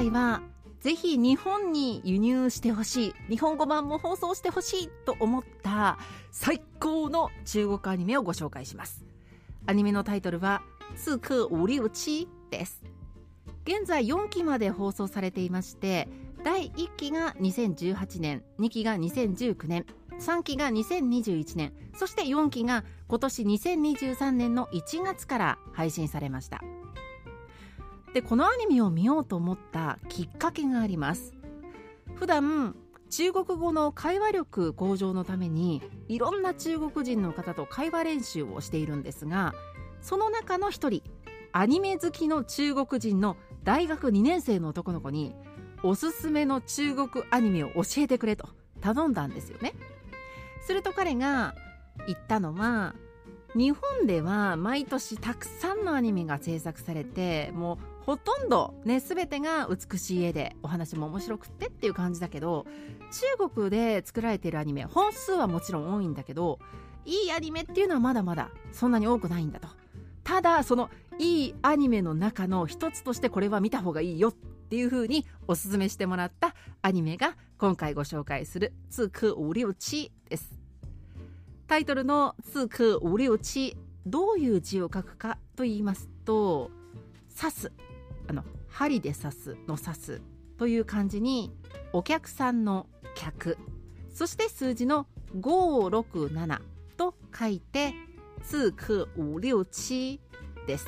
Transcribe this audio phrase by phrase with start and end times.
[0.00, 0.40] 回は
[0.80, 3.14] ぜひ日本に輸入してほしい。
[3.28, 5.98] 日本語版も放送してほしいと思った
[6.30, 9.04] 最高の中国アニメをご紹介します。
[9.66, 10.62] アニメのタイトルは
[11.04, 12.82] 「刺客五六七」です。
[13.66, 16.08] 現在4期まで放送されていまして
[16.42, 19.84] 第1期が2018年2期が2019年
[20.18, 26.62] 3期が2021年そして4期が今年2023年の1月から配信されました。
[28.14, 31.34] でこのアニメを見ようと思ったきっかけがあります。
[32.14, 32.76] 普段
[33.08, 39.52] 中国語の会話力向上のためにいろんな中国人の方と会話練習をしているんですが
[40.00, 41.02] その中の一人
[41.52, 45.34] アニメ好きの中国人の大学2年生の男の子に
[45.82, 48.48] おすすめの中国アニメを教えてくれと
[48.80, 49.74] 頼んだんですよね。
[50.62, 51.54] すると彼が
[52.06, 52.94] 言ったのは
[53.56, 62.66] 日本では毎年たくさんのアニメが制作されてもうほとんどね全てが美しい絵でお話も面白くってっていう感じだけど
[63.38, 66.58] 中国で作られているアニメ本数はもちろん多いんだけど
[67.04, 69.68] いいアニメっていうのはまだまだそんなに多くないんだと。
[70.24, 80.58] ただそのいいアニメの中の一つとしてこれは見た方がいいよっていう風におすすめしてもらったアニメが今回ご紹介する「刺客五六七」です。
[81.68, 86.72] タイトルの「刺客五六七」どういう字を書くかと言いますと
[87.40, 87.72] 「刺す」
[88.30, 90.22] あの針で刺すの刺す
[90.56, 91.52] という漢字に
[91.92, 92.86] お客さんの
[93.16, 93.58] 客。
[94.14, 95.06] そして数字の
[95.40, 96.60] 567
[96.96, 97.92] と書いて
[98.48, 100.20] 刺客五六七
[100.68, 100.86] です。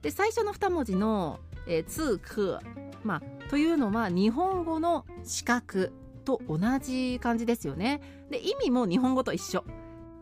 [0.00, 1.38] で最初の2文字の
[1.68, 2.58] 「えー、通客」
[3.04, 5.90] まあというのは日本語の「四角」
[6.24, 8.00] と同じ漢字ですよね。
[8.30, 9.64] で意味も日本語と一緒。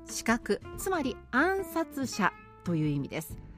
[0.06, 2.32] 四角つまり暗殺者
[2.64, 3.49] という意味です。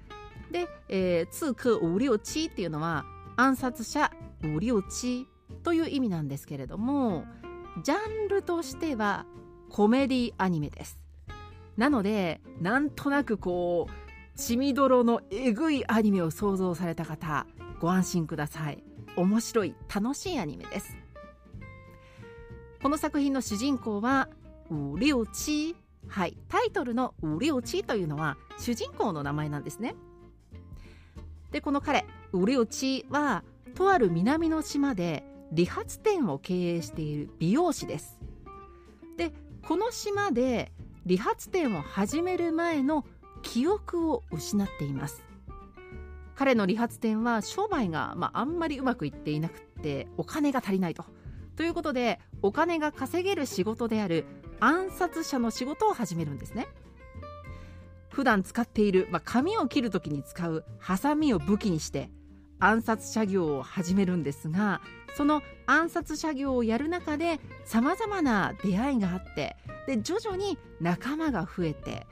[0.52, 3.04] で、えー、通客五六七っていうのは
[3.36, 4.10] 暗殺者
[4.42, 5.26] 五六七
[5.64, 7.24] という意味なんですけれども
[7.82, 9.26] ジャンルとしては
[9.70, 10.98] コメディアニメです。
[11.76, 17.46] なのでなんとなくこう血みどろのえぐいアニメを想像された方
[17.80, 18.84] ご安心ください。
[19.16, 20.96] 面白い楽しいアニメです。
[22.82, 24.28] この作品の主人公は
[24.70, 25.76] ウリオチ
[26.08, 29.94] はいタイトルのウリオチというのは主人公の名前なんですね。
[31.52, 38.18] でこの彼ウリオチはとある南の島で理髪店を経営している美容師です。
[39.16, 39.32] で
[39.66, 40.72] この島で
[41.04, 43.04] 理髪店を始める前の
[43.42, 45.22] 記憶を失っています。
[46.34, 51.04] 彼の理髪店は商売が、まあ、あんまりうまくいっていなくてお金が足りないと。
[51.56, 54.24] ということでお金が稼げる仕事である
[54.58, 56.66] 暗殺者の仕事を始めるんですね。
[58.12, 62.10] 普段使っている、まあ、髪を切る時に使うハサミを武器にして
[62.58, 64.80] 暗殺作業を始めるんですが
[65.16, 69.56] その暗殺作業をやる中でさまざまな出会いがあって
[69.86, 72.06] で徐々に仲間が増えて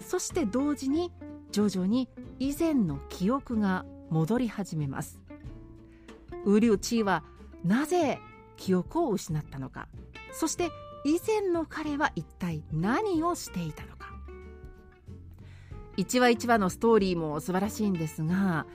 [0.00, 1.12] そして同時に
[1.50, 5.20] 徐々に以前の記憶が戻り始めます。
[6.44, 7.24] ウリュウチーは
[7.64, 8.18] なぜ
[8.56, 9.88] 記憶を失ったのか。
[10.32, 10.70] そして
[11.04, 13.95] 以前の彼は一体何をしていたのか。
[15.96, 18.66] 一話一話のストーリーも素晴らしいんですが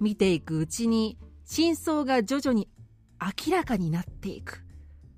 [0.00, 2.68] 見ていくうちに真相が徐々に
[3.20, 4.64] 明らかになっていく。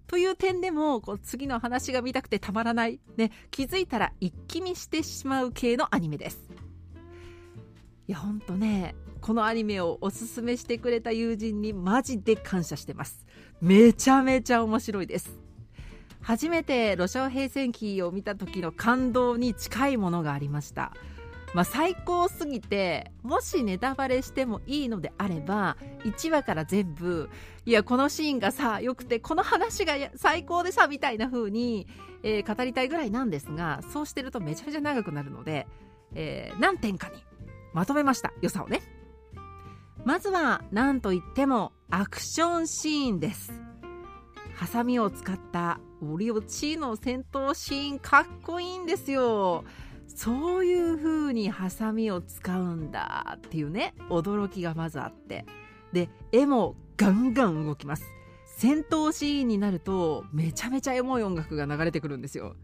[0.06, 6.38] という点でもこう次の話が見たくてたまらない、ね、気づいたら一気見してしまう系のアニメです。
[8.06, 13.24] いやほんとねこのアニメをおすすめしてくれた友人にマジで感謝してます。
[13.62, 15.40] めちゃめちゃ面白いです。
[16.20, 20.92] 初めてロシア平戦記を見た時の感動に近いものがありました。
[21.54, 27.30] まあ、最高すぎてもしネタバレしてもいいのであれば1話から全部
[27.64, 31.86] いやこのシーンがさよくてこの話が最高でさみたいな風に、
[32.24, 35.68] えー、語りたいぐらいなんですがそうしてるとめちゃめちゃ長くなるので、
[36.14, 37.24] えー、何点かに
[37.72, 38.82] まとめました良さをね。
[40.04, 43.52] まずは何といってもアクションシーンです。
[44.54, 49.64] ハサミを使ったウリオチの戦闘シーンかっこいいんですよ。
[50.14, 55.44] そういう風にハサミを使うんだっていうね驚きがまずあって。
[55.92, 58.04] で絵もガンガン動きます。
[58.56, 62.54] 戦闘シーンになるとめちゃめちゃエモい音楽が流れてくるんですよ、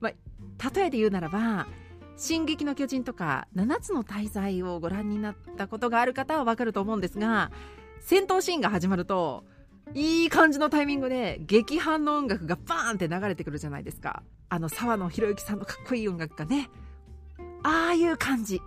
[0.00, 1.66] まあ、例えて言うならば
[2.18, 7.52] 「進撃の巨人」とか「7つの大罪」をご覧になったことがある方はわかると思うんですが
[8.00, 9.44] 戦闘シーンが始まると
[9.94, 14.22] いい感じのタイミングで劇伴の音楽がバーンって流れてくるじゃないですか。
[14.48, 16.70] あの沢野博之さんのかっこいい音楽がね。
[17.62, 18.60] ああいう感じ。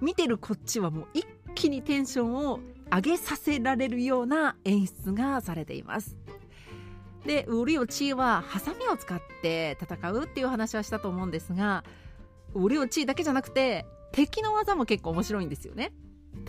[0.00, 2.60] 見てるこっちはもう一気にテンションを
[2.90, 6.16] 上げさせられるような演出がされています。
[7.24, 11.84] でウリオチーはハサミを使って戦うっていう話はしたと思うんですが
[12.54, 15.92] ウリオチーだけじゃなくて敵の技も結構面白いんですよね。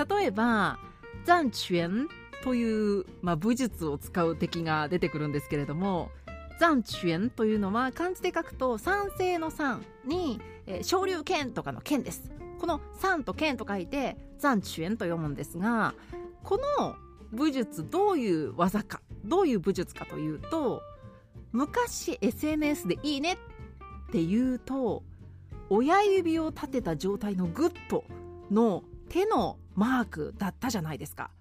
[0.09, 0.79] 例えば
[1.25, 2.07] ザンチュエン
[2.43, 6.11] という、まあ、武術を使う敵が出てくるんですけれども
[6.59, 6.83] 残
[7.17, 12.31] ンというのは漢字で書くと賛成の賛に、え、昇竜拳とかの剣です。
[12.59, 14.61] この賛と剣と書いて残ン
[14.97, 15.95] と読むんですが
[16.43, 16.95] この
[17.31, 20.81] 武術どういう技かどういう武術かというと
[21.53, 25.03] 昔 SNS でいいねって言うと
[25.69, 28.03] 親指を立てた状態のグッド
[28.51, 31.31] の手のマークだったじゃないですか。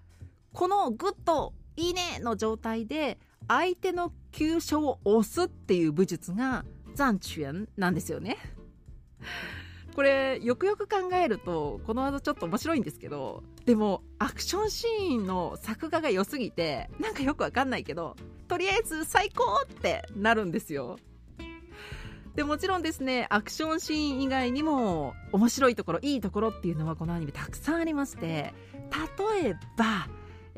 [0.53, 6.65] このグッドいいねの状態で相手の急所を押すっていう武術が
[6.95, 8.37] 残ンなんですよね。
[9.95, 18.15] これよくよく考えるとこの技ちょっと面白いんですけどでもアクションシーンの作画が良すぎてなんかよくわかんないけど
[18.47, 20.97] とりあえず最高ってなるんですよ。
[22.35, 28.53] でもちろんですねアクションシーン以外にも面白いところいいところっていうのはこのアニメたくさんありまして
[29.43, 30.07] 例えば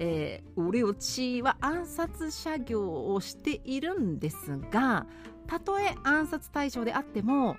[0.04, 0.96] えー、우리オ
[1.44, 5.06] は暗殺作業をしているんですが
[5.46, 7.56] たとえ暗殺対象であっても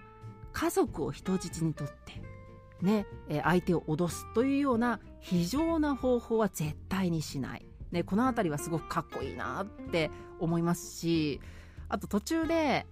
[0.52, 2.20] 家族を人質にとって
[2.84, 10.10] ね、えー、相手を脅すというような非常な方法は絶対にしない、ね、この辺りはすごくかっこいいなって
[10.40, 11.40] 思いますし
[11.88, 12.86] あと途中で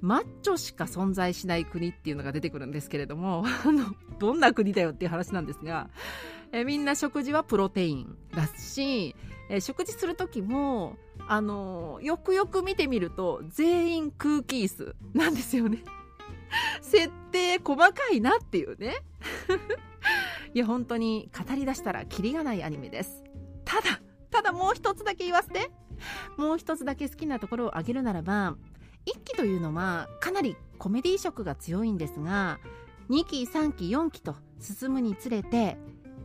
[0.00, 3.44] マッチョしか存在しない国っていうのが出てくるんですけれども
[4.18, 5.90] どんな国だよっていう話なんですが
[6.52, 9.14] えみんな食事はプロテインだし、
[9.48, 10.96] え食事する時も
[11.28, 15.82] あのよくよく見てみると全員空気椅子なんですよね。
[16.80, 18.96] 設定細かいなっていうね。
[20.54, 23.22] いや本当に語り出したらキリがないアニメです。
[23.64, 24.00] ただ
[24.30, 25.70] ただもう一つだけ言わせて。
[26.36, 28.56] もう一つだけ好きなところを挙げるならば
[29.06, 32.58] 1期というのはかなりコメディ色が強いんですが
[33.10, 35.76] 2期3期4期と進むにつれて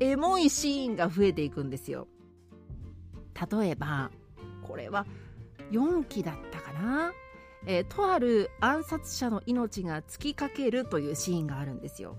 [0.02, 2.08] エモいシーンが増えていくんですよ。
[3.52, 4.10] 例えば
[4.64, 5.06] これは
[5.72, 7.14] 4期だったかな、
[7.68, 12.18] えー、とある暗殺者の命が尽きかけるというシーンがあるんですよ。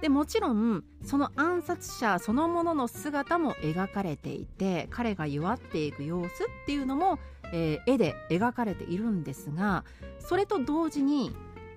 [0.00, 6.28] でもちろんその暗殺者そのものの姿も描かれていて彼が弱っていく様子っ
[6.66, 7.20] ていうのも、
[7.52, 9.84] えー、絵で描かれているんですが
[10.20, 11.32] それと同時に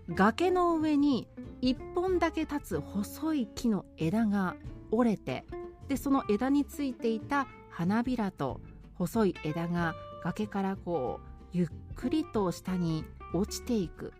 [0.09, 1.27] 崖の上に
[1.62, 4.56] 1本だけ立つ細い木の枝が
[4.91, 5.45] 折れて
[5.88, 8.61] でその枝についていた花びらと
[8.95, 13.03] 細い枝が崖からこうゆっくりと下に
[13.33, 14.13] 落ちていく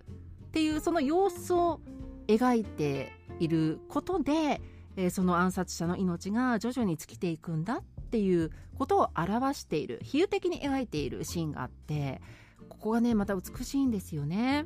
[0.47, 1.79] っていうその様子を
[2.28, 4.61] 描いていることで、
[4.95, 12.21] えー、その暗殺者の命が徐々に尽きていくんだっていうことを表している比喩的に描いているシーンがあって
[12.69, 14.66] ここがねまた美しいんですよね。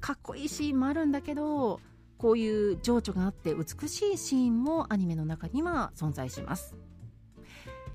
[0.00, 1.80] かっこいいシーンもあるんだけど
[2.20, 6.76] こういう情緒があって美しいシーンもアニメの中には存在します。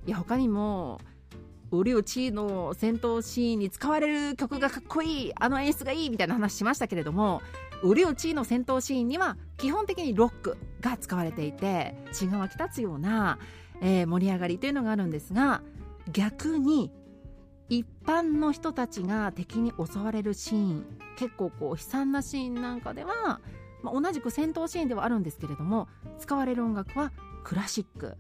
[0.08, 1.00] いや他にも
[1.72, 5.32] ウリオチの戦闘シーンに使われる曲がかっこいい。
[5.36, 7.44] あの演出がいいみたいな話しましたけれども
[7.84, 13.38] ウリオチの戦闘シーンには基本的にロックが使われていて血が湧き立つような、
[13.82, 15.62] えー、盛り上がりというのがあるんですが
[16.12, 16.92] 逆に
[17.70, 23.40] 一般の人たちが敵に襲われるシーン結構こう悲惨なシーンなんかでは
[23.86, 25.88] まあ、同じく戦闘シーンではあるんですけれども
[26.18, 27.12] 使われる音楽は
[27.44, 28.18] クラシック。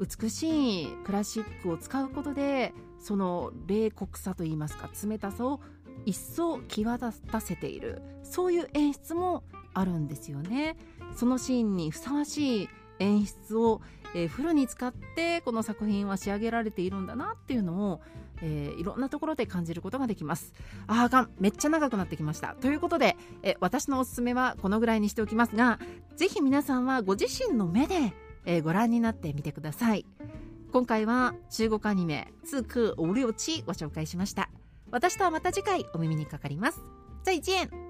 [0.00, 5.60] 美しいクラシックを使うことでその冷酷さといいますか冷たさを
[6.06, 8.00] 一層際立たせている。
[8.22, 9.44] そういう演出も
[9.74, 10.76] あるんですよね。
[11.14, 12.68] そのシーンにふさわしい
[12.98, 13.82] 演出を、
[14.14, 18.00] えー、フルに使ってこの作品は仕上げられているんだなっていうのを
[18.42, 20.54] えー、いろんなところで感じることができます。
[20.86, 21.30] あーがん。
[21.38, 22.54] めっちゃ長くなってきました。
[22.60, 25.78] ということで、え、私のおすすめはこのぐらいにしておきますが
[26.16, 28.12] ぜひ皆さんはご自身の目で、
[28.44, 30.06] え、ご覧になってみてください。
[30.72, 34.50] 今回は中国アニメ「ツークオリオチ」ご紹介しました。
[34.90, 36.80] 私とはまた次回お耳にかかります。
[37.24, 37.89] 再见